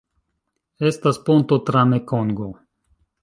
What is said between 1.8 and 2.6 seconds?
Mekongo.